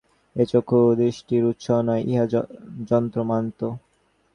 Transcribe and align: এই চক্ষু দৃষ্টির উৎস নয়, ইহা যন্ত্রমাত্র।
এই 0.35 0.47
চক্ষু 0.51 0.79
দৃষ্টির 0.99 1.43
উৎস 1.45 1.65
নয়, 1.87 2.03
ইহা 2.11 2.25
যন্ত্রমাত্র। 2.89 3.61